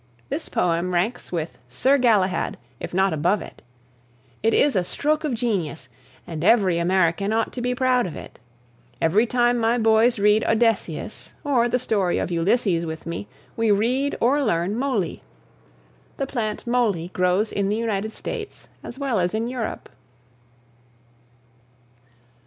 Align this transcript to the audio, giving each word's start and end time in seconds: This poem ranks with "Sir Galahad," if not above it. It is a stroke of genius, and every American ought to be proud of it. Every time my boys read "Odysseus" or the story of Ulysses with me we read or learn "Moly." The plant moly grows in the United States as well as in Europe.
This 0.29 0.49
poem 0.49 0.95
ranks 0.95 1.31
with 1.31 1.59
"Sir 1.69 1.99
Galahad," 1.99 2.57
if 2.79 2.91
not 2.91 3.13
above 3.13 3.39
it. 3.39 3.61
It 4.41 4.51
is 4.51 4.75
a 4.75 4.83
stroke 4.83 5.23
of 5.23 5.35
genius, 5.35 5.89
and 6.25 6.43
every 6.43 6.79
American 6.79 7.31
ought 7.31 7.53
to 7.53 7.61
be 7.61 7.75
proud 7.75 8.07
of 8.07 8.15
it. 8.15 8.39
Every 8.99 9.27
time 9.27 9.59
my 9.59 9.77
boys 9.77 10.17
read 10.17 10.43
"Odysseus" 10.45 11.33
or 11.43 11.69
the 11.69 11.77
story 11.77 12.17
of 12.17 12.31
Ulysses 12.31 12.83
with 12.83 13.05
me 13.05 13.27
we 13.55 13.69
read 13.69 14.17
or 14.19 14.43
learn 14.43 14.75
"Moly." 14.75 15.21
The 16.17 16.25
plant 16.25 16.65
moly 16.65 17.09
grows 17.13 17.51
in 17.51 17.69
the 17.69 17.77
United 17.77 18.11
States 18.13 18.69
as 18.81 18.97
well 18.97 19.19
as 19.19 19.35
in 19.35 19.47
Europe. 19.47 19.87